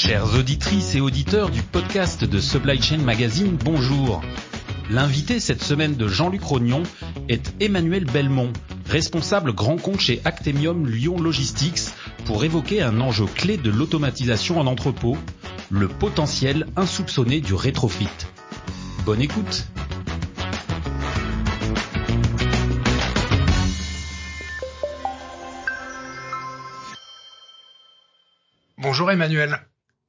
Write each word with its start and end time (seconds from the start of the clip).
Chères 0.00 0.32
auditrices 0.36 0.94
et 0.94 1.00
auditeurs 1.00 1.50
du 1.50 1.60
podcast 1.60 2.22
de 2.22 2.38
Supply 2.38 2.80
Chain 2.80 2.98
Magazine, 2.98 3.58
bonjour. 3.64 4.22
L'invité 4.90 5.40
cette 5.40 5.60
semaine 5.60 5.96
de 5.96 6.06
Jean-Luc 6.06 6.40
Rognon 6.44 6.84
est 7.28 7.52
Emmanuel 7.60 8.04
Belmont, 8.04 8.52
responsable 8.86 9.52
grand 9.52 9.76
compte 9.76 9.98
chez 9.98 10.20
Actemium 10.24 10.86
Lyon 10.86 11.20
Logistics, 11.20 11.80
pour 12.26 12.44
évoquer 12.44 12.80
un 12.80 13.00
enjeu 13.00 13.26
clé 13.26 13.56
de 13.56 13.70
l'automatisation 13.70 14.60
en 14.60 14.68
entrepôt, 14.68 15.16
le 15.68 15.88
potentiel 15.88 16.68
insoupçonné 16.76 17.40
du 17.40 17.54
rétrofit. 17.54 18.06
Bonne 19.04 19.20
écoute 19.20 19.66
Bonjour 28.76 29.10
Emmanuel. 29.10 29.58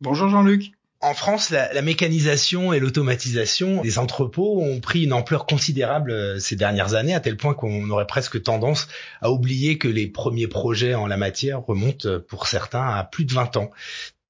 Bonjour 0.02 0.30
Jean-Luc. 0.30 0.72
En 1.02 1.14
France, 1.14 1.50
la, 1.50 1.82
mécanisation 1.82 2.72
et 2.72 2.80
l'automatisation 2.80 3.82
des 3.82 4.00
entrepôts 4.00 4.62
ont 4.62 4.80
pris 4.80 5.04
une 5.04 5.12
ampleur 5.12 5.46
considérable 5.46 6.12
euh, 6.12 6.40
ces 6.40 6.56
dernières 6.56 6.94
années, 6.94 7.14
à 7.14 7.20
tel 7.20 7.36
point 7.36 7.54
qu'on 7.54 7.90
aurait 7.90 8.08
presque 8.08 8.42
tendance 8.42 8.88
à 9.22 9.30
oublier 9.30 9.78
que 9.78 9.90
les 9.90 10.08
premiers 10.08 10.48
projets 10.48 10.96
en 10.96 11.06
la 11.06 11.18
matière 11.18 11.66
remontent 11.66 12.08
euh, 12.08 12.20
pour 12.20 12.48
certains 12.48 12.88
à 12.88 13.04
plus 13.04 13.26
de 13.26 13.34
20 13.34 13.58
ans. 13.58 13.72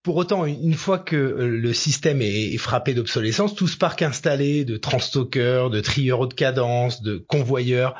Pour 0.01 0.15
autant, 0.15 0.47
une 0.47 0.73
fois 0.73 0.97
que 0.97 1.15
euh, 1.15 1.47
le 1.47 1.73
système 1.73 2.23
est 2.23 2.57
frappé 2.57 2.95
d'obsolescence, 2.95 3.53
tout 3.53 3.67
ce 3.67 3.77
parc 3.77 4.01
installé 4.01 4.65
de 4.65 4.77
transstockers, 4.77 5.69
de 5.69 5.81
trieurs 5.81 6.19
haute 6.19 6.33
cadence, 6.33 7.03
de 7.03 7.17
convoyeurs 7.17 7.93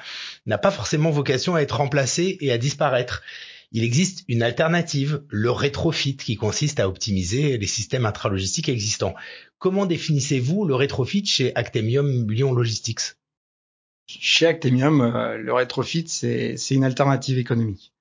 n'a 0.47 0.57
pas 0.57 0.71
forcément 0.71 1.11
vocation 1.11 1.53
à 1.53 1.61
être 1.61 1.77
remplacé 1.77 2.39
et 2.41 2.51
à 2.51 2.57
disparaître 2.57 3.21
il 3.71 3.83
existe 3.83 4.23
une 4.27 4.41
alternative, 4.41 5.23
le 5.29 5.51
rétrofit, 5.51 6.17
qui 6.17 6.35
consiste 6.35 6.79
à 6.79 6.87
optimiser 6.87 7.57
les 7.57 7.67
systèmes 7.67 8.05
intralogistiques 8.05 8.69
existants. 8.69 9.13
Comment 9.59 9.85
définissez-vous 9.85 10.65
le 10.65 10.73
rétrofit 10.73 11.25
chez 11.25 11.55
Actemium 11.55 12.29
Lyon 12.29 12.53
Logistics? 12.53 13.15
Chez 14.07 14.47
Actemium, 14.47 15.01
euh, 15.01 15.37
le 15.37 15.53
rétrofit, 15.53 16.07
c'est 16.07 16.55
une 16.71 16.83
alternative 16.83 17.37
économique. 17.37 17.93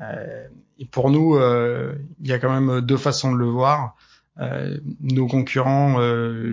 Euh, 0.00 0.48
et 0.78 0.86
pour 0.86 1.10
nous, 1.10 1.36
euh, 1.36 1.94
il 2.22 2.28
y 2.28 2.32
a 2.32 2.38
quand 2.38 2.58
même 2.58 2.80
deux 2.80 2.96
façons 2.96 3.32
de 3.32 3.38
le 3.38 3.46
voir. 3.46 3.96
nos 5.00 5.26
concurrents, 5.26 6.00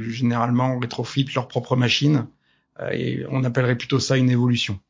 généralement, 0.01 0.77
rétrofitent 0.79 1.33
leurs 1.33 1.47
propres 1.47 1.77
machines, 1.77 2.27
et 2.91 3.23
on 3.29 3.45
appellerait 3.45 3.77
plutôt 3.77 4.01
ça 4.01 4.17
une 4.17 4.29
évolution. 4.29 4.81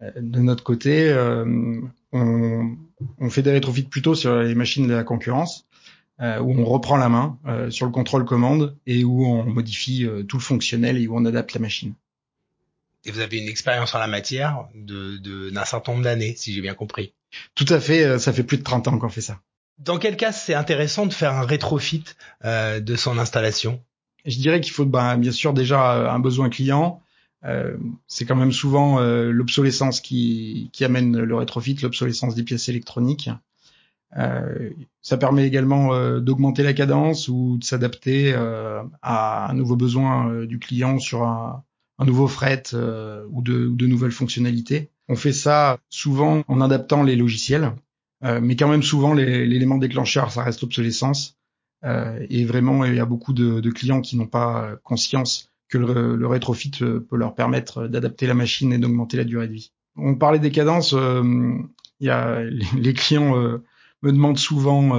De 0.00 0.40
notre 0.40 0.62
côté, 0.62 1.12
on, 2.12 2.76
on 3.18 3.30
fait 3.30 3.42
des 3.42 3.52
rétrofits 3.52 3.82
plutôt 3.82 4.14
sur 4.14 4.38
les 4.38 4.54
machines 4.54 4.86
de 4.86 4.94
la 4.94 5.04
concurrence, 5.04 5.66
euh, 6.20 6.40
où 6.40 6.52
on 6.52 6.64
reprend 6.64 6.96
la 6.96 7.08
main 7.08 7.38
euh, 7.46 7.70
sur 7.70 7.86
le 7.86 7.92
contrôle 7.92 8.24
commande 8.24 8.76
et 8.86 9.04
où 9.04 9.24
on 9.24 9.44
modifie 9.44 10.04
euh, 10.04 10.24
tout 10.24 10.36
le 10.36 10.42
fonctionnel 10.42 10.96
et 10.98 11.06
où 11.06 11.16
on 11.16 11.24
adapte 11.24 11.54
la 11.54 11.60
machine. 11.60 11.94
Et 13.04 13.12
vous 13.12 13.20
avez 13.20 13.38
une 13.38 13.48
expérience 13.48 13.94
en 13.94 13.98
la 13.98 14.08
matière 14.08 14.66
de, 14.74 15.50
d'un 15.50 15.64
certain 15.64 15.92
nombre 15.92 16.04
d'années, 16.04 16.34
si 16.36 16.52
j'ai 16.52 16.60
bien 16.60 16.74
compris. 16.74 17.14
Tout 17.54 17.66
à 17.68 17.78
fait, 17.78 18.18
ça 18.18 18.32
fait 18.32 18.42
plus 18.42 18.58
de 18.58 18.64
30 18.64 18.88
ans 18.88 18.98
qu'on 18.98 19.08
fait 19.08 19.20
ça. 19.20 19.38
Dans 19.78 19.98
quel 19.98 20.16
cas 20.16 20.32
c'est 20.32 20.54
intéressant 20.54 21.06
de 21.06 21.12
faire 21.12 21.34
un 21.34 21.46
rétrofit 21.46 22.02
de 22.44 22.96
son 22.96 23.18
installation? 23.18 23.80
Je 24.24 24.38
dirais 24.38 24.60
qu'il 24.60 24.72
faut 24.72 24.84
ben, 24.84 25.16
bien 25.16 25.30
sûr 25.30 25.52
déjà 25.52 26.12
un 26.12 26.18
besoin 26.18 26.50
client, 26.50 27.00
euh, 27.44 27.76
c'est 28.06 28.24
quand 28.24 28.36
même 28.36 28.52
souvent 28.52 29.00
euh, 29.00 29.30
l'obsolescence 29.30 30.00
qui, 30.00 30.70
qui, 30.72 30.84
amène 30.84 31.16
le 31.16 31.34
rétrofit, 31.34 31.76
l'obsolescence 31.82 32.34
des 32.34 32.42
pièces 32.42 32.68
électroniques. 32.68 33.30
Euh, 34.16 34.70
ça 35.02 35.18
permet 35.18 35.46
également 35.46 35.92
euh, 35.92 36.18
d'augmenter 36.20 36.62
la 36.62 36.72
cadence 36.72 37.28
ou 37.28 37.58
de 37.58 37.64
s'adapter 37.64 38.34
à 39.02 39.50
un 39.50 39.54
nouveau 39.54 39.76
besoin 39.76 40.44
du 40.46 40.58
client 40.58 40.98
sur 40.98 41.22
un, 41.22 41.62
un 41.98 42.04
nouveau 42.04 42.26
fret 42.26 42.64
ou 42.72 43.42
de, 43.42 43.66
ou, 43.66 43.76
de, 43.76 43.86
nouvelles 43.86 44.12
fonctionnalités. 44.12 44.90
On 45.08 45.16
fait 45.16 45.32
ça 45.32 45.78
souvent 45.88 46.42
en 46.48 46.60
adaptant 46.60 47.02
les 47.02 47.16
logiciels, 47.16 47.72
mais 48.22 48.56
quand 48.56 48.68
même 48.68 48.82
souvent 48.82 49.14
l'élément 49.14 49.78
déclencheur, 49.78 50.32
ça 50.32 50.42
reste 50.42 50.60
l'obsolescence. 50.62 51.38
et 51.84 52.44
vraiment, 52.44 52.84
il 52.84 52.94
y 52.94 53.00
a 53.00 53.06
beaucoup 53.06 53.32
de, 53.32 53.60
de 53.60 53.70
clients 53.70 54.00
qui 54.00 54.16
n'ont 54.16 54.26
pas 54.26 54.76
conscience 54.82 55.50
que 55.68 55.78
le, 55.78 56.16
le, 56.16 56.26
rétrofit 56.26 56.72
euh, 56.82 57.00
peut 57.00 57.16
leur 57.16 57.34
permettre 57.34 57.86
d'adapter 57.86 58.26
la 58.26 58.34
machine 58.34 58.72
et 58.72 58.78
d'augmenter 58.78 59.16
la 59.16 59.24
durée 59.24 59.48
de 59.48 59.52
vie. 59.52 59.72
On 59.96 60.14
parlait 60.14 60.38
des 60.38 60.50
cadences, 60.50 60.94
euh, 60.94 61.52
y 62.00 62.08
a 62.08 62.42
les 62.76 62.94
clients 62.94 63.36
euh, 63.38 63.62
me 64.02 64.12
demandent 64.12 64.38
souvent 64.38 64.96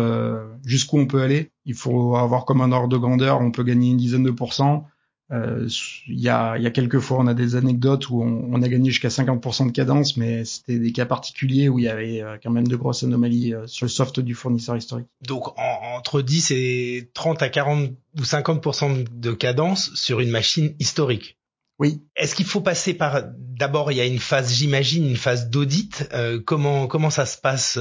jusqu'où 0.66 0.97
on 0.97 1.08
peut 1.08 1.22
aller. 1.22 1.52
Il 1.63 1.74
faut 1.74 2.18
avoir 2.18 2.44
comme 2.44 2.59
un 2.59 2.74
ordre 2.74 2.90
de 2.90 2.97
grandeur, 2.97 3.40
on 3.40 3.52
peut 3.52 3.63
gagner 3.63 3.91
une 3.91 3.97
dizaine 3.97 4.24
de 4.24 4.31
pourcents. 4.31 4.88
Euh, 5.31 5.67
il 6.07 6.19
y, 6.19 6.29
a, 6.29 6.57
y 6.57 6.66
a 6.66 6.72
quelques 6.72 7.00
fois, 7.00 7.19
on 7.19 7.28
a 7.28 7.35
des 7.35 7.56
anecdotes 7.56 8.09
où 8.09 8.22
on, 8.23 8.50
on 8.51 8.62
a 8.63 8.67
gagné 8.67 8.90
jusqu'à 8.90 9.09
50% 9.09 9.67
de 9.67 9.72
cadence, 9.72 10.17
mais 10.17 10.44
c'était 10.44 10.79
des 10.79 10.91
cas 10.91 11.06
particuliers 11.06 11.69
où 11.69 11.78
il 11.78 11.85
y 11.85 11.88
avait 11.88 12.22
euh, 12.22 12.38
quand 12.41 12.50
même 12.50 12.67
de 12.67 12.75
grosses 12.75 13.03
anomalies 13.03 13.53
euh, 13.53 13.67
sur 13.67 13.85
le 13.85 13.90
soft 13.90 14.19
du 14.19 14.34
fournisseur 14.34 14.75
historique. 14.75 15.07
Donc 15.28 15.53
entre 15.57 16.22
10 16.22 16.51
et 16.51 17.12
30 17.13 17.44
à 17.44 17.50
40 17.50 17.91
ou 18.17 18.22
50% 18.22 19.06
de 19.19 19.31
cadence 19.31 19.94
sur 19.94 20.19
une 20.19 20.31
machine 20.31 20.73
historique. 20.79 21.38
Oui. 21.78 22.01
Est-ce 22.16 22.35
qu'il 22.35 22.46
faut 22.46 22.61
passer 22.61 22.94
par 22.94 23.23
d'abord 23.38 23.91
il 23.91 23.97
y 23.97 24.01
a 24.01 24.06
une 24.06 24.19
phase 24.19 24.53
j'imagine 24.53 25.07
une 25.07 25.16
phase 25.16 25.50
d'audit 25.50 26.09
comment 26.46 26.88
comment 26.88 27.09
ça 27.09 27.25
se 27.25 27.38
passe 27.38 27.79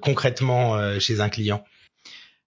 concrètement 0.00 0.98
chez 1.00 1.20
un 1.20 1.28
client? 1.28 1.62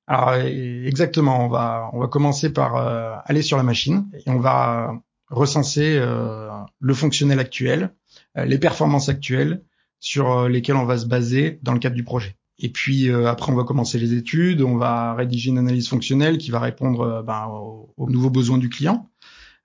Alors 0.09 0.33
exactement, 0.33 1.45
on 1.45 1.49
va 1.49 1.91
on 1.93 1.99
va 1.99 2.07
commencer 2.07 2.51
par 2.51 2.77
euh, 2.77 3.15
aller 3.25 3.43
sur 3.43 3.57
la 3.57 3.63
machine 3.63 4.09
et 4.15 4.27
on 4.31 4.39
va 4.39 4.99
recenser 5.27 5.99
euh, 5.99 6.49
le 6.79 6.93
fonctionnel 6.95 7.37
actuel, 7.39 7.93
euh, 8.35 8.45
les 8.45 8.57
performances 8.57 9.07
actuelles 9.07 9.63
sur 9.99 10.49
lesquelles 10.49 10.77
on 10.77 10.85
va 10.85 10.97
se 10.97 11.05
baser 11.05 11.59
dans 11.61 11.73
le 11.73 11.79
cadre 11.79 11.95
du 11.95 12.03
projet. 12.03 12.37
Et 12.57 12.69
puis 12.69 13.11
après 13.11 13.51
on 13.51 13.55
va 13.55 13.63
commencer 13.63 13.99
les 13.99 14.13
études, 14.15 14.63
on 14.63 14.77
va 14.77 15.13
rédiger 15.13 15.51
une 15.51 15.59
analyse 15.59 15.87
fonctionnelle 15.87 16.39
qui 16.39 16.49
va 16.49 16.59
répondre 16.59 17.23
ben, 17.25 17.45
aux, 17.47 17.93
aux, 17.95 18.09
nouveaux 18.09 18.31
besoins 18.31 18.57
du 18.57 18.69
client. 18.69 19.09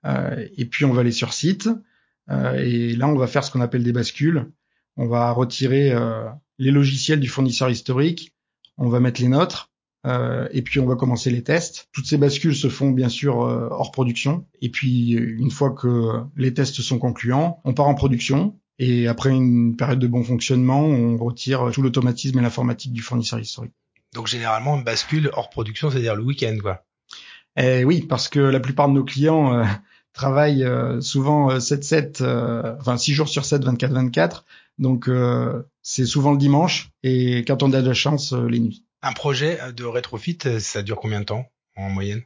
et 0.05 0.65
puis 0.65 0.85
on 0.85 0.93
va 0.93 1.01
aller 1.01 1.11
sur 1.11 1.33
site 1.33 1.69
et 2.29 2.95
là 2.95 3.07
on 3.07 3.15
va 3.15 3.27
faire 3.27 3.43
ce 3.43 3.51
qu'on 3.51 3.61
appelle 3.61 3.83
des 3.83 3.93
bascules. 3.93 4.51
On 4.95 5.07
va 5.07 5.31
retirer 5.31 5.93
les 6.59 6.71
logiciels 6.71 7.19
du 7.19 7.27
fournisseur 7.27 7.69
historique, 7.69 8.35
on 8.77 8.89
va 8.89 8.99
mettre 8.99 9.21
les 9.21 9.29
nôtres 9.29 9.71
euh, 10.05 10.47
et 10.51 10.61
puis 10.61 10.79
on 10.79 10.85
va 10.85 10.95
commencer 10.95 11.31
les 11.31 11.43
tests. 11.43 11.89
Toutes 11.91 12.05
ces 12.05 12.17
bascules 12.17 12.55
se 12.55 12.69
font 12.69 12.91
bien 12.91 13.09
sûr 13.09 13.43
euh, 13.43 13.67
hors 13.71 13.91
production. 13.91 14.45
Et 14.61 14.69
puis 14.69 15.11
une 15.11 15.51
fois 15.51 15.71
que 15.71 16.21
les 16.35 16.53
tests 16.53 16.81
sont 16.81 16.99
concluants, 16.99 17.61
on 17.63 17.73
part 17.73 17.87
en 17.87 17.95
production. 17.95 18.59
Et 18.77 19.07
après 19.07 19.29
une 19.29 19.75
période 19.77 19.99
de 19.99 20.07
bon 20.07 20.23
fonctionnement, 20.23 20.81
on 20.81 21.17
retire 21.17 21.71
tout 21.73 21.81
l'automatisme 21.81 22.37
et 22.37 22.41
l'informatique 22.41 22.91
du 22.91 23.01
fournisseur 23.01 23.39
historique. 23.39 23.73
Donc 24.13 24.27
généralement, 24.27 24.73
on 24.73 24.81
bascule 24.81 25.29
hors 25.33 25.49
production, 25.49 25.89
c'est-à-dire 25.89 26.15
le 26.15 26.23
week-end, 26.23 26.57
quoi. 26.61 26.83
Eh 27.57 27.85
oui, 27.85 28.01
parce 28.01 28.27
que 28.27 28.39
la 28.39 28.59
plupart 28.59 28.89
de 28.89 28.93
nos 28.93 29.05
clients 29.05 29.53
euh, 29.53 29.63
travaillent 30.13 30.65
souvent 31.01 31.57
7-7, 31.57 32.77
enfin 32.79 32.97
6 32.97 33.13
jours 33.13 33.27
sur 33.27 33.43
7, 33.43 33.65
24-24. 33.65 34.43
Donc 34.77 35.09
c'est 35.81 36.05
souvent 36.05 36.31
le 36.31 36.37
dimanche 36.37 36.89
et 37.03 37.43
quand 37.45 37.63
on 37.63 37.73
a 37.73 37.81
de 37.81 37.87
la 37.87 37.93
chance, 37.93 38.31
les 38.31 38.59
nuits. 38.59 38.84
Un 39.05 39.13
projet 39.13 39.59
de 39.71 39.83
rétrofit, 39.83 40.39
ça 40.59 40.81
dure 40.81 40.97
combien 40.97 41.19
de 41.19 41.25
temps 41.25 41.45
en 41.75 41.91
moyenne? 41.91 42.23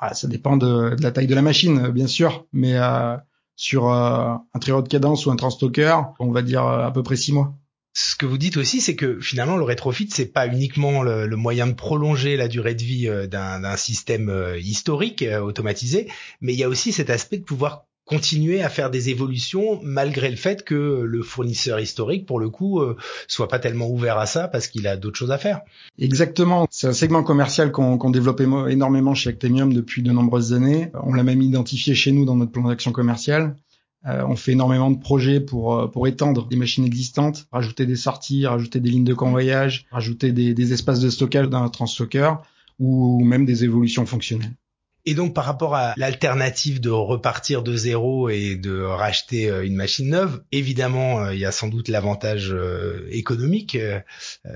Ah, 0.00 0.14
Ça 0.14 0.26
dépend 0.26 0.56
de, 0.56 0.96
la 0.98 1.10
taille 1.10 1.26
de 1.26 1.34
la 1.34 1.42
machine, 1.42 1.88
bien 1.88 2.06
sûr, 2.06 2.46
mais 2.50 2.76
euh, 2.76 3.18
sur 3.56 3.90
euh, 3.90 4.34
un 4.54 4.58
trio 4.58 4.80
de 4.80 4.88
cadence 4.88 5.26
ou 5.26 5.30
un 5.30 5.36
transstocker, 5.36 5.98
on 6.18 6.30
va 6.30 6.40
dire 6.40 6.66
euh, 6.66 6.86
à 6.86 6.90
peu 6.92 7.02
près 7.02 7.16
six 7.16 7.34
mois. 7.34 7.58
Ce 7.92 8.16
que 8.16 8.24
vous 8.24 8.38
dites 8.38 8.56
aussi, 8.56 8.80
c'est 8.80 8.96
que 8.96 9.20
finalement 9.20 9.58
le 9.58 9.64
rétrofit, 9.64 10.08
c'est 10.10 10.32
pas 10.32 10.46
uniquement 10.46 11.02
le, 11.02 11.28
moyen 11.36 11.66
de 11.66 11.74
prolonger 11.74 12.38
la 12.38 12.48
durée 12.48 12.74
de 12.74 12.82
vie 12.82 13.28
d'un 13.28 13.76
système 13.76 14.54
historique 14.58 15.22
automatisé, 15.42 16.10
mais 16.40 16.54
il 16.54 16.58
y 16.58 16.64
a 16.64 16.70
aussi 16.70 16.90
cet 16.92 17.10
aspect 17.10 17.36
de 17.36 17.44
pouvoir 17.44 17.84
continuer 18.04 18.62
à 18.62 18.68
faire 18.68 18.90
des 18.90 19.10
évolutions 19.10 19.80
malgré 19.82 20.30
le 20.30 20.36
fait 20.36 20.64
que 20.64 21.02
le 21.02 21.22
fournisseur 21.22 21.78
historique, 21.80 22.26
pour 22.26 22.40
le 22.40 22.50
coup, 22.50 22.80
euh, 22.80 22.96
soit 23.28 23.48
pas 23.48 23.58
tellement 23.58 23.88
ouvert 23.88 24.18
à 24.18 24.26
ça 24.26 24.48
parce 24.48 24.66
qu'il 24.66 24.86
a 24.86 24.96
d'autres 24.96 25.18
choses 25.18 25.30
à 25.30 25.38
faire. 25.38 25.60
Exactement. 25.98 26.66
C'est 26.70 26.88
un 26.88 26.92
segment 26.92 27.22
commercial 27.22 27.70
qu'on 27.70 28.10
développe 28.10 28.40
énormément 28.40 29.14
chez 29.14 29.30
Actemium 29.30 29.72
depuis 29.72 30.02
de 30.02 30.10
nombreuses 30.10 30.52
années. 30.52 30.90
On 31.02 31.14
l'a 31.14 31.22
même 31.22 31.42
identifié 31.42 31.94
chez 31.94 32.12
nous 32.12 32.24
dans 32.24 32.36
notre 32.36 32.52
plan 32.52 32.68
d'action 32.68 32.92
commerciale. 32.92 33.56
Euh, 34.04 34.24
on 34.26 34.34
fait 34.34 34.52
énormément 34.52 34.90
de 34.90 34.98
projets 34.98 35.38
pour 35.38 35.74
euh, 35.76 36.06
étendre 36.06 36.48
des 36.48 36.56
machines 36.56 36.84
existantes, 36.84 37.46
rajouter 37.52 37.86
des 37.86 37.94
sorties, 37.94 38.46
rajouter 38.46 38.80
des 38.80 38.90
lignes 38.90 39.04
de 39.04 39.14
convoyage, 39.14 39.86
rajouter 39.92 40.32
des, 40.32 40.54
des 40.54 40.72
espaces 40.72 40.98
de 40.98 41.08
stockage 41.08 41.48
dans 41.48 41.62
un 41.62 41.68
transstocker 41.68 42.32
ou 42.80 43.22
même 43.24 43.44
des 43.46 43.62
évolutions 43.62 44.04
fonctionnelles. 44.06 44.56
Et 45.04 45.14
donc 45.14 45.34
par 45.34 45.44
rapport 45.44 45.74
à 45.74 45.94
l'alternative 45.96 46.80
de 46.80 46.88
repartir 46.88 47.64
de 47.64 47.74
zéro 47.74 48.28
et 48.28 48.54
de 48.54 48.82
racheter 48.82 49.50
euh, 49.50 49.66
une 49.66 49.74
machine 49.74 50.08
neuve, 50.08 50.44
évidemment 50.52 51.24
euh, 51.24 51.34
il 51.34 51.40
y 51.40 51.44
a 51.44 51.50
sans 51.50 51.66
doute 51.66 51.88
l'avantage 51.88 52.52
euh, 52.52 53.08
économique. 53.10 53.76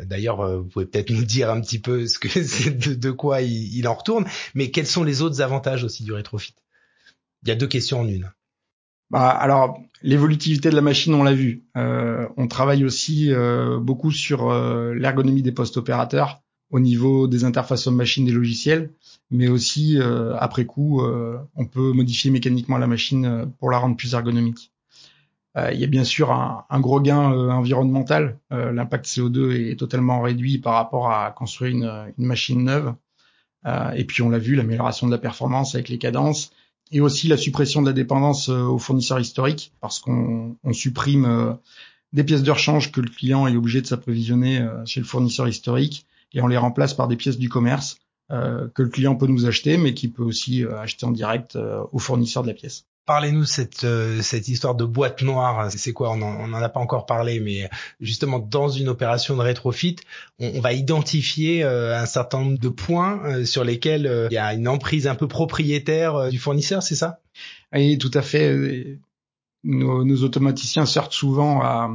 D'ailleurs, 0.04 0.58
vous 0.58 0.68
pouvez 0.68 0.86
peut-être 0.86 1.10
nous 1.10 1.24
dire 1.24 1.50
un 1.50 1.60
petit 1.60 1.80
peu 1.80 2.06
ce 2.06 2.18
que 2.18 2.28
de, 2.94 3.10
quoi 3.10 3.42
il, 3.42 3.88
en 3.88 3.94
retourne, 3.94 4.26
mais 4.54 4.70
quels 4.70 4.86
sont 4.86 5.02
les 5.02 5.20
autres 5.20 5.40
avantages 5.40 5.82
aussi 5.82 6.04
du 6.04 6.12
rétrofit? 6.12 6.54
Il 7.42 7.48
y 7.48 7.52
a 7.52 7.56
deux 7.56 7.66
questions 7.66 8.00
en 8.00 8.08
une. 8.08 8.30
Bah, 9.10 9.28
alors, 9.28 9.78
l'évolutivité 10.02 10.70
de 10.70 10.76
la 10.76 10.80
machine, 10.80 11.14
on 11.14 11.22
l'a 11.22 11.34
vu. 11.34 11.64
On 11.74 12.48
travaille 12.48 12.84
aussi 12.84 13.32
beaucoup 13.80 14.12
sur 14.12 14.52
l'ergonomie 14.52 15.42
des 15.42 15.52
postes 15.52 15.76
opérateurs 15.76 16.42
au 16.70 16.80
niveau 16.80 17.28
des 17.28 17.44
interfaces 17.44 17.86
homme-machine 17.86 18.24
des 18.24 18.32
logiciels, 18.32 18.90
mais 19.30 19.48
aussi 19.48 19.98
après 20.38 20.64
coup, 20.64 21.00
on 21.54 21.66
peut 21.66 21.92
modifier 21.92 22.30
mécaniquement 22.30 22.78
la 22.78 22.86
machine 22.86 23.52
pour 23.58 23.70
la 23.70 23.78
rendre 23.78 23.96
plus 23.96 24.14
ergonomique. 24.14 24.72
Il 25.56 25.78
y 25.78 25.84
a 25.84 25.86
bien 25.86 26.04
sûr 26.04 26.32
un, 26.32 26.80
gros 26.80 27.00
gain 27.00 27.30
environnemental. 27.50 28.38
L'impact 28.50 29.06
CO2 29.06 29.70
est 29.70 29.78
totalement 29.78 30.20
réduit 30.20 30.58
par 30.58 30.74
rapport 30.74 31.10
à 31.10 31.30
construire 31.30 31.72
une, 31.72 32.26
machine 32.26 32.64
neuve. 32.64 32.94
et 33.94 34.04
puis 34.04 34.22
on 34.22 34.28
l'a 34.28 34.38
vu, 34.38 34.56
l'amélioration 34.56 35.06
de 35.06 35.12
la 35.12 35.18
performance 35.18 35.76
avec 35.76 35.88
les 35.88 35.98
cadences 35.98 36.50
et 36.92 37.00
aussi 37.00 37.28
la 37.28 37.36
suppression 37.36 37.82
de 37.82 37.86
la 37.86 37.92
dépendance 37.92 38.48
euh, 38.48 38.62
aux 38.62 38.78
fournisseurs 38.78 39.20
historiques 39.20 39.72
parce 39.80 39.98
qu'on 39.98 40.56
on 40.62 40.72
supprime 40.72 41.24
euh, 41.24 41.52
des 42.12 42.24
pièces 42.24 42.42
de 42.42 42.50
rechange 42.50 42.92
que 42.92 43.00
le 43.00 43.08
client 43.08 43.46
est 43.46 43.56
obligé 43.56 43.80
de 43.80 43.86
s'approvisionner 43.86 44.60
euh, 44.60 44.84
chez 44.84 45.00
le 45.00 45.06
fournisseur 45.06 45.48
historique 45.48 46.06
et 46.36 46.40
on 46.42 46.46
les 46.46 46.56
remplace 46.56 46.94
par 46.94 47.08
des 47.08 47.16
pièces 47.16 47.38
du 47.38 47.48
commerce 47.48 47.98
que 48.28 48.82
le 48.82 48.88
client 48.88 49.14
peut 49.16 49.26
nous 49.26 49.46
acheter 49.46 49.76
mais 49.76 49.94
qui 49.94 50.08
peut 50.08 50.22
aussi 50.22 50.64
acheter 50.64 51.06
en 51.06 51.10
direct 51.10 51.56
au 51.92 51.98
fournisseur 51.98 52.42
de 52.42 52.48
la 52.48 52.54
pièce. 52.54 52.86
Parlez-nous 53.06 53.44
cette 53.44 53.84
euh, 53.84 54.20
cette 54.20 54.48
histoire 54.48 54.74
de 54.74 54.84
boîte 54.84 55.22
noire. 55.22 55.70
C'est 55.70 55.92
quoi? 55.92 56.10
On 56.10 56.16
n'en 56.48 56.60
a 56.60 56.68
pas 56.68 56.80
encore 56.80 57.06
parlé, 57.06 57.38
mais 57.38 57.70
justement 58.00 58.40
dans 58.40 58.68
une 58.68 58.88
opération 58.88 59.36
de 59.36 59.42
rétrofit, 59.42 59.94
on, 60.40 60.58
va 60.58 60.72
identifier 60.72 61.62
euh, 61.62 61.96
un 61.96 62.06
certain 62.06 62.40
nombre 62.40 62.58
de 62.58 62.68
points 62.68 63.22
euh, 63.24 63.44
sur 63.44 63.62
lesquels 63.62 64.26
il 64.28 64.34
y 64.34 64.38
a 64.38 64.52
une 64.54 64.66
emprise 64.66 65.06
un 65.06 65.14
peu 65.14 65.28
propriétaire 65.28 66.30
du 66.30 66.38
fournisseur, 66.40 66.82
c'est 66.82 66.96
ça? 66.96 67.20
Oui, 67.72 67.96
tout 67.96 68.10
à 68.12 68.22
fait. 68.22 68.98
Nos, 69.62 70.04
nos 70.04 70.24
automaticiens 70.24 70.84
sortent 70.84 71.12
souvent 71.12 71.60
à 71.62 71.90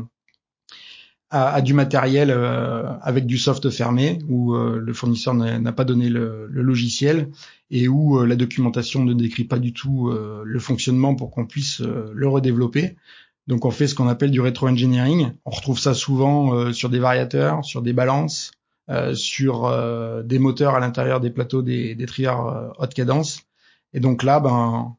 à, 1.32 1.62
du 1.62 1.74
matériel 1.74 2.30
euh, 2.30 2.84
avec 3.02 3.26
du 3.26 3.38
soft 3.38 3.70
fermé 3.70 4.20
où 4.28 4.54
euh, 4.54 4.78
le 4.80 4.94
fournisseur 4.94 5.34
n'a 5.34 5.72
pas 5.72 5.86
donné 5.86 6.10
le, 6.10 6.48
le, 6.48 6.62
logiciel 6.62 7.30
et 7.70 7.88
où 7.88 8.20
euh, 8.20 8.26
la 8.26 8.36
documentation 8.36 9.04
ne 9.04 9.14
décrit 9.14 9.46
pas 9.46 9.58
du 9.58 9.72
tout 9.72 10.12
le 10.12 10.60
fonctionnement 10.60 11.16
pour 11.16 11.32
qu'on 11.32 11.46
puisse 11.46 11.80
le 11.80 12.28
redévelopper. 12.28 12.98
Donc 13.48 13.66
on 13.66 13.72
fait 13.72 13.88
ce 13.88 13.96
qu'on 13.96 14.10
appelle 14.10 14.32
du 14.32 14.42
rétro-engineering. 14.42 15.32
On 15.46 15.52
retrouve 15.52 15.80
ça 15.80 15.94
souvent 15.94 16.72
sur 16.74 16.90
des 16.90 17.00
variateurs, 17.00 17.64
sur 17.64 17.82
des 17.82 17.94
balances, 17.94 18.52
sur 19.14 20.24
des 20.24 20.40
moteurs 20.40 20.76
à 20.76 20.80
l'intérieur 20.80 21.22
des 21.22 21.32
plateaux 21.32 21.62
des, 21.62 21.96
des 21.96 22.06
trieurs 22.06 22.74
haute 22.78 22.94
cadence. 22.94 23.42
Et 23.94 24.00
donc 24.00 24.24
là, 24.24 24.40
ben, 24.40 24.96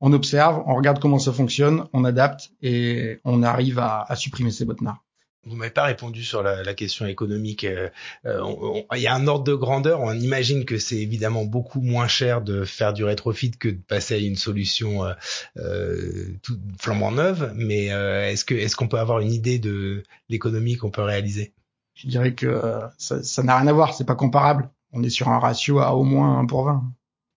on 0.00 0.12
observe, 0.12 0.62
on 0.66 0.74
regarde 0.74 0.98
comment 0.98 1.18
ça 1.18 1.32
fonctionne, 1.32 1.84
on 1.92 2.04
adapte 2.04 2.50
et 2.62 3.20
on 3.24 3.42
arrive 3.42 3.78
à, 3.78 4.04
à 4.08 4.16
supprimer 4.16 4.50
ces 4.50 4.64
botnards. 4.64 5.03
Vous 5.46 5.56
m'avez 5.56 5.70
pas 5.70 5.84
répondu 5.84 6.22
sur 6.22 6.42
la, 6.42 6.62
la 6.62 6.74
question 6.74 7.06
économique. 7.06 7.64
Euh, 7.64 7.88
euh 8.26 8.80
il 8.94 9.00
y 9.00 9.06
a 9.06 9.14
un 9.14 9.26
ordre 9.26 9.44
de 9.44 9.54
grandeur. 9.54 10.00
On 10.00 10.12
imagine 10.12 10.64
que 10.64 10.78
c'est 10.78 10.96
évidemment 10.96 11.44
beaucoup 11.44 11.80
moins 11.80 12.08
cher 12.08 12.42
de 12.42 12.64
faire 12.64 12.92
du 12.92 13.04
rétrofit 13.04 13.50
que 13.52 13.68
de 13.68 13.80
passer 13.80 14.14
à 14.14 14.18
une 14.18 14.36
solution 14.36 15.04
euh, 15.04 15.12
euh 15.58 16.26
tout, 16.42 16.58
flambant 16.80 17.12
neuve. 17.12 17.52
Mais 17.56 17.86
est-ce 17.86 18.44
que 18.44 18.54
est-ce 18.54 18.76
qu'on 18.76 18.88
peut 18.88 18.98
avoir 18.98 19.20
une 19.20 19.32
idée 19.32 19.58
de 19.58 20.02
l'économie 20.28 20.76
qu'on 20.76 20.90
peut 20.90 21.02
réaliser? 21.02 21.52
Je 21.94 22.08
dirais 22.08 22.34
que 22.34 22.60
ça 22.98 23.42
n'a 23.42 23.58
rien 23.58 23.66
à 23.66 23.72
voir. 23.72 23.94
C'est 23.94 24.06
pas 24.06 24.16
comparable. 24.16 24.70
On 24.92 25.02
est 25.02 25.10
sur 25.10 25.28
un 25.28 25.38
ratio 25.38 25.80
à 25.80 25.94
au 25.94 26.04
moins 26.04 26.38
1 26.38 26.46
pour 26.46 26.64
20 26.64 26.82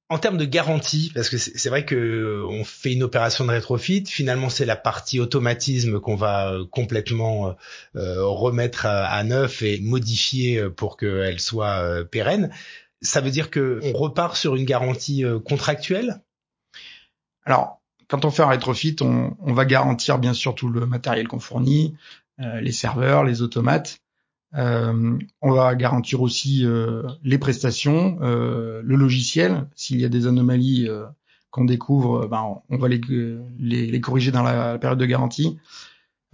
en 0.09 0.18
termes 0.19 0.38
de 0.38 0.45
garantie, 0.45 1.12
parce 1.13 1.30
que 1.30 1.38
c'est 1.38 1.69
vrai 1.69 1.83
que 1.83 1.95
euh, 1.95 2.45
on 2.48 2.63
fait 2.63 2.94
une 2.94 3.04
opération 3.04 3.45
de 3.45 3.51
rétrofit, 3.51 4.06
finalement 4.06 4.50
c'est 4.50 4.65
la 4.65 4.77
partie 4.77 5.19
automatisme 5.19 6.00
qu'on 6.00 6.15
va 6.15 6.54
euh, 6.54 6.65
complètement 6.65 7.56
euh, 7.95 8.25
remettre 8.25 8.86
à, 8.86 9.21
neuf 9.24 9.62
et 9.63 9.80
modifier 9.81 10.69
pour 10.69 10.95
qu'elle 10.95 11.39
soit 11.39 12.06
pérenne. 12.06 12.51
Ça 13.01 13.19
veut 13.19 13.31
dire 13.31 13.50
que 13.50 13.81
on 13.83 13.94
repart 13.94 14.36
sur 14.38 14.56
une 14.56 14.65
garantie 14.65 15.24
contractuelle? 15.45 16.21
Alors, 17.44 17.81
quand 18.07 18.25
on 18.25 18.31
fait 18.31 18.44
un 18.44 18.48
rétrofit, 18.48 18.95
on, 19.01 19.36
on 19.39 19.54
va 19.54 19.65
garantir 19.65 20.19
bien 20.19 20.33
sûr 20.33 20.56
tout 20.56 20.69
le 20.69 20.86
matériel 20.86 21.27
qu'on 21.27 21.39
fournit, 21.39 21.95
les 22.39 22.71
serveurs, 22.71 23.24
les 23.24 23.42
automates. 23.42 24.00
Euh, 24.55 25.17
on 25.41 25.51
va 25.51 25.75
garantir 25.75 26.21
aussi 26.21 26.65
euh, 26.65 27.03
les 27.23 27.38
prestations, 27.38 28.17
euh, 28.21 28.81
le 28.83 28.95
logiciel. 28.95 29.67
S'il 29.75 29.99
y 29.99 30.05
a 30.05 30.09
des 30.09 30.27
anomalies 30.27 30.89
qu'on 31.51 31.65
découvre, 31.65 32.27
ben, 32.27 32.61
on 32.69 32.77
va 32.77 32.88
les, 32.88 33.01
les, 33.59 34.01
corriger 34.01 34.31
dans 34.31 34.44
la 34.44 34.77
période 34.77 34.99
de 34.99 35.05
garantie. 35.05 35.57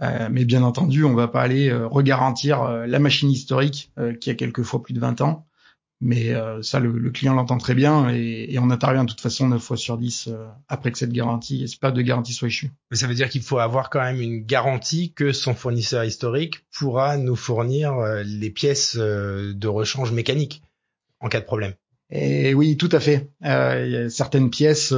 mais 0.00 0.44
bien 0.44 0.62
entendu, 0.62 1.04
on 1.04 1.14
va 1.14 1.28
pas 1.28 1.42
aller 1.42 1.72
regarantir 1.72 2.62
la 2.86 2.98
machine 2.98 3.30
historique 3.30 3.92
qui 4.20 4.30
a 4.30 4.34
quelquefois 4.34 4.82
plus 4.82 4.94
de 4.94 5.00
20 5.00 5.20
ans. 5.22 5.46
Mais 6.04 6.34
euh, 6.34 6.60
ça, 6.60 6.80
le, 6.80 7.10
client 7.10 7.32
l'entend 7.32 7.56
très 7.56 7.74
bien 7.74 8.10
et, 8.10 8.46
et, 8.50 8.58
on 8.58 8.68
intervient 8.68 9.04
de 9.04 9.08
toute 9.08 9.22
façon 9.22 9.48
9 9.48 9.62
fois 9.62 9.78
sur 9.78 9.96
10 9.96 10.28
euh, 10.28 10.46
après 10.68 10.92
que 10.92 10.98
cette 10.98 11.12
garantie, 11.12 11.78
pas 11.80 11.92
de 11.92 12.02
garantie 12.02 12.34
soit 12.34 12.48
échue. 12.48 12.72
Mais 12.90 12.98
ça 12.98 13.06
veut 13.06 13.14
dire 13.14 13.30
qu'il 13.30 13.40
faut 13.40 13.58
avoir 13.58 13.88
quand 13.88 14.02
même 14.02 14.20
une 14.20 14.44
garantie 14.44 15.14
que 15.14 15.32
son 15.32 15.54
fournisseur 15.54 16.04
historique 16.04 16.66
pourra 16.76 17.16
nous 17.16 17.36
fournir 17.36 17.94
euh, 17.94 18.22
les 18.22 18.50
pièces 18.50 18.96
de 18.96 19.66
rechange 19.66 20.12
mécanique 20.12 20.62
en 21.20 21.30
cas 21.30 21.40
de 21.40 21.46
problème. 21.46 21.72
Et 22.10 22.52
oui, 22.52 22.76
tout 22.76 22.90
à 22.92 23.00
fait. 23.00 23.30
il 23.40 23.90
y 23.90 23.96
a 23.96 24.10
certaines 24.10 24.50
pièces, 24.50 24.92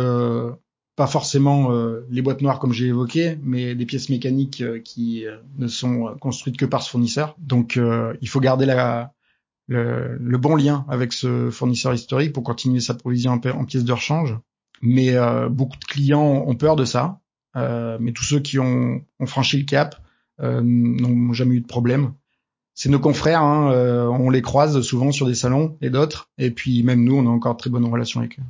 pas 0.97 1.06
forcément 1.06 1.70
les 2.11 2.20
boîtes 2.20 2.43
noires 2.43 2.59
comme 2.59 2.73
j'ai 2.73 2.87
évoqué, 2.87 3.38
mais 3.43 3.76
des 3.76 3.87
pièces 3.87 4.09
mécaniques 4.09 4.64
qui 4.82 5.25
ne 5.56 5.69
sont 5.69 6.17
construites 6.20 6.56
que 6.56 6.67
par 6.67 6.82
ce 6.82 6.91
fournisseur. 6.91 7.37
Donc 7.38 7.79
il 8.20 8.29
faut 8.29 8.41
garder 8.41 8.67
la 8.67 9.14
le, 9.68 10.38
bon 10.38 10.56
lien 10.56 10.84
avec 10.88 11.12
ce 11.12 11.50
fournisseur 11.50 11.94
historique 11.94 12.32
pour 12.32 12.42
continuer 12.42 12.80
sa 12.80 12.94
provision 12.94 13.32
en, 13.32 13.64
pièces 13.64 13.84
de 13.84 13.92
rechange. 13.92 14.36
Mais 14.82 15.14
euh, 15.14 15.48
beaucoup 15.48 15.78
de 15.78 15.84
clients 15.84 16.44
ont 16.46 16.54
peur 16.54 16.76
de 16.76 16.84
ça. 16.84 17.20
Euh, 17.56 17.96
mais 18.00 18.12
tous 18.12 18.24
ceux 18.24 18.40
qui 18.40 18.58
ont, 18.58 19.02
ont 19.18 19.26
franchi 19.26 19.58
le 19.58 19.64
cap 19.64 19.96
euh, 20.40 20.60
n'ont 20.62 21.32
jamais 21.32 21.54
eu 21.56 21.60
de 21.60 21.66
problème. 21.66 22.12
C'est 22.74 22.90
nos 22.90 23.00
confrères, 23.00 23.40
hein, 23.40 23.70
on 24.11 24.28
les 24.28 24.42
croise 24.42 24.82
souvent 24.82 25.11
sur 25.11 25.26
des 25.26 25.35
salons 25.35 25.78
et 25.80 25.88
d'autres. 25.88 26.30
Et 26.37 26.50
puis 26.50 26.82
même 26.82 27.04
nous, 27.04 27.16
on 27.16 27.26
a 27.26 27.30
encore 27.30 27.56
très 27.56 27.70
bonnes 27.70 27.87
relations 27.87 28.20
avec 28.20 28.38
eux 28.38 28.42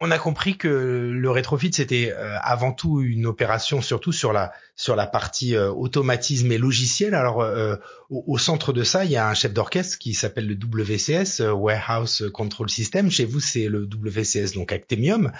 on 0.00 0.10
a 0.10 0.18
compris 0.18 0.56
que 0.56 0.68
le 0.68 1.30
rétrofit 1.30 1.72
c'était 1.72 2.12
euh, 2.12 2.36
avant 2.42 2.72
tout 2.72 3.00
une 3.00 3.26
opération 3.26 3.80
surtout 3.80 4.12
sur 4.12 4.32
la 4.32 4.52
sur 4.76 4.96
la 4.96 5.06
partie 5.06 5.54
euh, 5.54 5.70
automatisme 5.70 6.50
et 6.52 6.58
logiciel. 6.58 7.14
Alors 7.14 7.40
euh, 7.40 7.76
au, 8.10 8.36
centre 8.38 8.72
de 8.72 8.82
ça, 8.82 9.04
il 9.04 9.12
y 9.12 9.16
a 9.16 9.28
un 9.28 9.34
chef 9.34 9.52
d'orchestre 9.52 9.98
qui 9.98 10.14
s'appelle 10.14 10.46
le 10.46 10.54
WCS 10.56 11.40
Warehouse 11.40 12.28
Control 12.32 12.68
System. 12.68 13.10
Chez 13.10 13.24
vous, 13.24 13.40
c'est 13.40 13.68
le 13.68 13.86
WCS 13.86 14.54
donc 14.54 14.72
Actemium. 14.72 15.32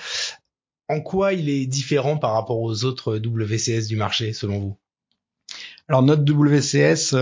En 0.88 1.00
quoi 1.00 1.32
il 1.32 1.48
est 1.48 1.66
différent 1.66 2.16
par 2.16 2.32
rapport 2.32 2.60
aux 2.60 2.84
autres 2.84 3.16
WCS 3.16 3.88
du 3.88 3.96
marché 3.96 4.32
selon 4.32 4.60
vous? 4.60 4.76
Alors 5.88 6.02
notre 6.02 6.22
WCS 6.22 7.14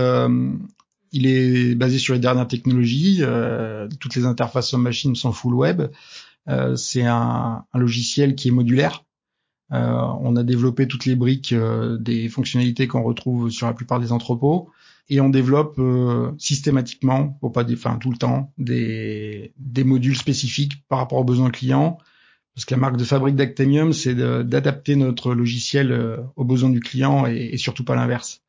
il 1.15 1.27
est 1.27 1.75
basé 1.75 1.99
sur 1.99 2.13
les 2.13 2.19
dernières 2.19 2.47
technologies. 2.47 3.23
toutes 3.99 4.15
les 4.15 4.25
interfaces 4.25 4.73
homme-machine 4.73 5.15
sont 5.15 5.31
full 5.31 5.55
web. 5.55 5.83
Euh, 6.49 6.75
c'est 6.75 7.05
un, 7.05 7.65
logiciel 7.73 8.35
qui 8.35 8.49
est 8.49 8.51
modulaire. 8.51 9.05
Euh, 9.71 9.95
on 10.19 10.35
a 10.35 10.43
développé 10.43 10.87
toutes 10.87 11.05
les 11.05 11.15
briques 11.15 11.53
euh, 11.53 11.97
des 11.97 12.29
fonctionnalités 12.29 12.87
qu'on 12.87 13.03
retrouve 13.03 13.49
sur 13.49 13.65
la 13.65 13.73
plupart 13.73 13.99
des 13.99 14.11
entrepôts 14.11 14.69
et 15.09 15.19
on 15.19 15.29
développe 15.29 15.81
systématiquement, 16.37 17.37
pour 17.41 17.51
pas 17.51 17.65
des, 17.65 17.73
enfin 17.73 17.97
tout 17.97 18.09
le 18.09 18.17
temps, 18.17 18.53
des, 18.57 19.53
modules 19.83 20.15
spécifiques 20.15 20.87
par 20.87 20.99
rapport 20.99 21.19
aux 21.19 21.25
besoins 21.25 21.49
clients. 21.49 21.97
Parce 22.55 22.63
que 22.65 22.73
la 22.73 22.79
marque 22.79 22.97
de 22.97 23.03
fabrique 23.03 23.35
d'Actemium, 23.35 23.91
c'est 23.91 24.15
d'adapter 24.15 24.95
notre 24.95 25.33
logiciel 25.33 26.23
aux 26.37 26.45
besoins 26.45 26.69
du 26.69 26.79
client 26.79 27.25
et 27.25 27.57
surtout 27.57 27.83
pas 27.83 27.95
l'inverse. 27.95 28.42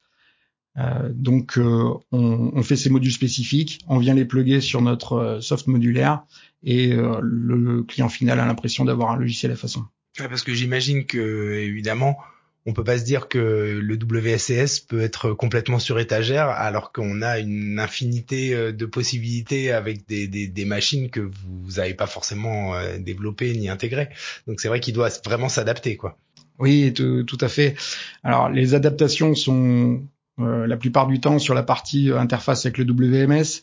Euh, 0.76 1.10
donc 1.12 1.54
on, 1.56 2.00
on, 2.10 2.62
fait 2.62 2.76
ces 2.76 2.90
modules 2.90 3.12
spécifiques, 3.12 3.78
on 3.86 3.98
vient 3.98 4.14
les 4.14 4.24
plugger 4.24 4.60
sur 4.60 4.82
notre 4.82 5.38
soft 5.40 5.68
modulaire 5.68 6.24
et 6.64 6.92
euh, 6.92 7.20
le 7.22 7.82
client 7.84 8.08
final 8.08 8.40
a 8.40 8.46
l'impression 8.46 8.84
d'avoir 8.84 9.12
un 9.12 9.16
logiciel 9.16 9.52
à 9.52 9.56
façon. 9.56 9.84
parce 10.18 10.42
que 10.42 10.52
j'imagine 10.52 11.06
que 11.06 11.60
évidemment 11.60 12.18
on 12.66 12.72
peut 12.72 12.84
pas 12.84 12.98
se 12.98 13.04
dire 13.04 13.28
que 13.28 13.78
le 13.82 13.94
WSCS 13.96 14.80
peut 14.80 15.00
être 15.00 15.32
complètement 15.32 15.78
sur 15.78 15.98
étagère 15.98 16.48
alors 16.48 16.92
qu'on 16.92 17.20
a 17.20 17.38
une 17.38 17.78
infinité 17.78 18.54
euh, 18.54 18.72
de 18.72 18.86
possibilités 18.86 19.70
avec 19.70 20.06
des, 20.08 20.26
des, 20.28 20.48
des 20.48 20.64
machines 20.64 21.10
que 21.10 21.20
vous 21.20 21.72
n'avez 21.76 21.94
pas 21.94 22.06
forcément 22.06 22.74
euh, 22.74 22.98
développées 22.98 23.52
ni 23.52 23.68
intégrées. 23.68 24.08
Donc 24.46 24.60
c'est 24.60 24.68
vrai 24.68 24.80
qu'il 24.80 24.94
doit 24.94 25.10
vraiment 25.24 25.48
s'adapter, 25.48 25.96
quoi. 25.96 26.18
Oui, 26.58 26.92
tout, 26.94 27.24
tout, 27.24 27.38
à 27.40 27.48
fait. 27.48 27.74
Alors 28.22 28.48
les 28.48 28.74
adaptations 28.74 29.34
sont 29.34 29.94
euh, 29.94 29.98
la 30.38 30.76
plupart 30.76 31.06
du 31.06 31.20
temps 31.20 31.38
sur 31.38 31.54
la 31.54 31.62
partie 31.62 32.10
interface 32.10 32.66
avec 32.66 32.78
le 32.78 32.84
WMS 32.84 33.62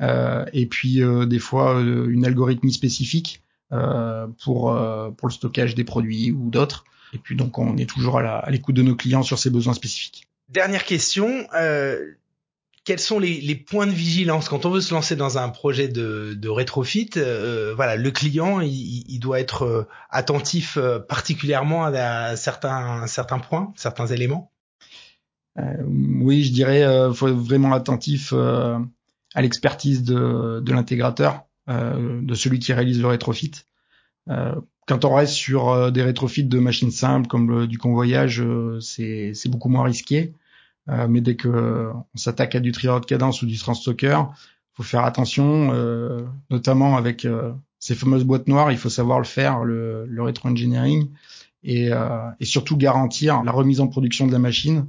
euh, 0.00 0.44
et 0.52 0.66
puis 0.66 1.02
des 1.26 1.38
fois 1.38 1.80
une 1.80 2.24
algorithmie 2.24 2.72
spécifique 2.72 3.42
pour 3.70 4.78
pour 5.16 5.28
le 5.28 5.32
stockage 5.32 5.74
des 5.74 5.84
produits 5.84 6.30
ou 6.30 6.50
d'autres. 6.50 6.84
Et 7.12 7.18
puis 7.18 7.36
donc 7.36 7.58
on 7.58 7.76
est 7.76 7.88
toujours 7.88 8.18
à 8.18 8.50
l'écoute 8.50 8.74
de 8.74 8.82
nos 8.82 8.96
clients 8.96 9.22
sur 9.22 9.38
ces 9.38 9.50
besoins 9.50 9.74
spécifiques. 9.74 10.26
Dernière 10.48 10.84
question. 10.84 11.46
Euh, 11.54 12.14
quels 12.84 13.00
sont 13.00 13.18
les, 13.18 13.40
les, 13.40 13.56
points 13.56 13.86
de 13.86 13.92
vigilance? 13.92 14.48
Quand 14.48 14.64
on 14.64 14.70
veut 14.70 14.80
se 14.80 14.94
lancer 14.94 15.16
dans 15.16 15.38
un 15.38 15.48
projet 15.48 15.88
de, 15.88 16.34
de 16.34 16.48
rétrofit 16.48 17.10
euh, 17.16 17.74
Voilà, 17.74 17.96
le 17.96 18.10
client, 18.12 18.60
il, 18.60 19.04
il 19.08 19.18
doit 19.18 19.40
être 19.40 19.64
euh, 19.64 19.88
attentif 20.08 20.76
euh, 20.76 21.00
particulièrement 21.00 21.84
à, 21.86 22.36
certains, 22.36 23.08
certains 23.08 23.40
points, 23.40 23.72
certains 23.76 24.06
éléments? 24.06 24.52
Euh, 25.58 25.82
oui, 25.86 26.44
je 26.44 26.52
dirais, 26.52 26.82
euh, 26.82 27.12
faut 27.12 27.28
être 27.28 27.34
vraiment 27.34 27.72
attentif 27.72 28.32
à 28.32 29.42
l'expertise 29.42 30.02
de, 30.02 30.60
de 30.60 30.72
l'intégrateur, 30.72 31.44
de 31.68 32.34
celui 32.34 32.58
qui 32.58 32.72
réalise 32.72 33.00
le 33.00 33.08
rétrofit. 33.08 33.52
Quand 34.86 35.04
on 35.04 35.14
reste 35.14 35.32
sur 35.32 35.68
euh, 35.68 35.90
des 35.90 36.02
rétrofits 36.02 36.44
de 36.44 36.58
machines 36.60 36.92
simples 36.92 37.26
comme 37.26 37.66
du 37.66 37.76
convoyage, 37.76 38.40
euh, 38.40 38.78
c'est 38.80 39.48
beaucoup 39.48 39.68
moins 39.68 39.82
risqué. 39.84 40.32
Euh, 40.88 41.08
mais 41.08 41.20
dès 41.20 41.34
que 41.34 41.90
on 41.92 42.16
s'attaque 42.16 42.54
à 42.54 42.60
du 42.60 42.70
trieur 42.70 43.00
de 43.00 43.06
cadence 43.06 43.42
ou 43.42 43.46
du 43.46 43.58
transstocker, 43.58 44.22
faut 44.74 44.84
faire 44.84 45.04
attention, 45.04 45.72
notamment 46.50 46.98
avec 46.98 47.26
ces 47.78 47.94
fameuses 47.94 48.24
boîtes 48.24 48.46
noires. 48.46 48.70
Il 48.70 48.76
faut 48.76 48.90
savoir 48.90 49.18
le 49.18 49.24
faire, 49.24 49.64
le, 49.64 50.04
le 50.06 50.22
rétro-engineering, 50.22 51.08
et, 51.64 51.88
et 52.40 52.44
surtout 52.44 52.76
garantir 52.76 53.42
la 53.42 53.52
remise 53.52 53.80
en 53.80 53.88
production 53.88 54.26
de 54.26 54.32
la 54.32 54.38
machine 54.38 54.86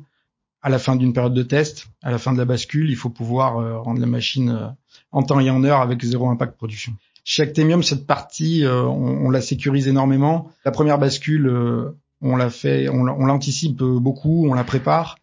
à 0.67 0.69
la 0.69 0.79
fin 0.79 0.97
d'une 0.97 1.13
période 1.13 1.33
de 1.33 1.43
test, 1.43 1.87
à 2.03 2.11
la 2.11 2.17
fin 2.17 2.33
de 2.33 2.37
la 2.37 2.43
bascule, 2.43 2.89
il 2.89 2.97
faut 2.97 3.09
pouvoir 3.09 3.83
rendre 3.83 4.01
la 4.01 4.05
machine 4.05 4.75
en 5.13 5.23
temps 5.23 5.39
et 5.39 5.49
en 5.49 5.63
heure 5.63 5.79
avec 5.79 6.03
zéro 6.03 6.29
impact 6.29 6.57
production. 6.57 6.93
Chez 7.29 7.43
Actemium, 7.43 7.83
cette 7.83 8.07
partie, 8.07 8.63
euh, 8.63 8.83
on, 8.83 9.29
la 9.29 9.41
sécurise 9.41 9.89
énormément. 9.89 10.49
La 10.63 10.71
première 10.71 10.97
bascule, 10.97 11.47
euh, 11.47 11.91
on 12.21 12.37
l'a 12.37 12.49
fait, 12.49 12.87
on, 12.87 13.03
l'anticipe 13.03 13.77
beaucoup, 13.77 14.47
on 14.49 14.53
la 14.53 14.63
prépare, 14.63 15.17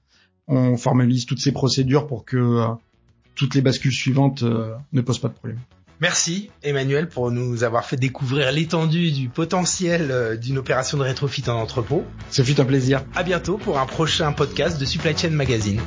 on 0.47 0.77
formalise 0.77 1.25
toutes 1.25 1.41
ces 1.41 1.53
procédures 1.53 2.07
pour 2.07 2.27
que 2.27 2.37
euh, 2.37 2.67
toutes 3.35 3.55
les 3.55 3.63
bascules 3.63 3.95
suivantes 3.95 4.43
ne 4.43 5.01
posent 5.01 5.19
pas 5.19 5.29
de 5.29 5.33
problème. 5.33 5.61
Merci 6.05 6.51
Emmanuel 6.63 7.09
pour 7.09 7.31
nous 7.31 7.65
avoir 7.65 7.87
fait 7.87 7.97
découvrir 7.97 8.53
l'étendue 8.53 9.11
du 9.11 9.31
potentiel 9.31 10.39
d'une 10.39 10.59
opération 10.59 10.99
de 10.99 11.03
rétrofit 11.03 11.45
en 11.49 11.55
entrepôt. 11.55 12.05
Ce 12.31 12.43
fut 12.43 12.61
un 12.61 12.67
plaisir. 12.67 13.03
À 13.15 13.23
bientôt 13.23 13.57
pour 13.57 13.79
un 13.79 13.87
prochain 13.87 14.31
podcast 14.33 14.79
de 14.79 14.85
Supply 14.85 15.17
Chain 15.17 15.31
Magazine. 15.31 15.81